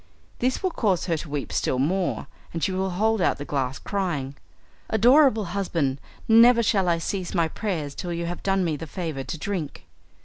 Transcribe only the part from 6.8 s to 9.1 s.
I cease my prayers till you have done me the